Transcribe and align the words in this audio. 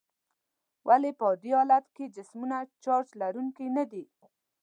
ولې 0.87 1.11
په 1.19 1.25
عادي 1.29 1.51
حالت 1.57 1.85
کې 1.95 2.13
جسمونه 2.15 2.57
چارج 2.83 3.07
لرونکي 3.21 3.67
ندي؟ 3.77 4.05